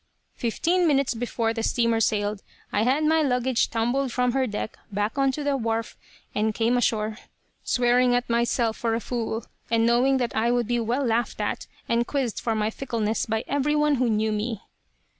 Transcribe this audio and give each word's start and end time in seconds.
Fifteen 0.33 0.87
minutes 0.87 1.13
before 1.13 1.53
the 1.53 1.61
steamer 1.61 1.99
sailed 1.99 2.41
I 2.73 2.81
had 2.81 3.03
my 3.03 3.21
luggage 3.21 3.69
tumbled 3.69 4.11
from 4.11 4.31
her 4.31 4.47
deck 4.47 4.75
back 4.91 5.15
on 5.15 5.31
to 5.33 5.43
the 5.43 5.55
wharf, 5.55 5.95
and 6.33 6.55
came 6.55 6.75
ashore, 6.75 7.19
swearing 7.63 8.15
at 8.15 8.27
myself 8.27 8.77
for 8.77 8.95
a 8.95 8.99
fool, 8.99 9.45
and 9.69 9.85
knowing 9.85 10.17
that 10.17 10.35
I 10.35 10.49
would 10.49 10.65
be 10.65 10.79
well 10.79 11.05
laughed 11.05 11.39
at 11.39 11.67
and 11.87 12.07
quizzed 12.07 12.39
for 12.41 12.55
my 12.55 12.71
fickleness 12.71 13.27
by 13.27 13.43
every 13.47 13.75
one 13.75 13.97
who 13.97 14.09
knew 14.09 14.31
me." 14.31 14.63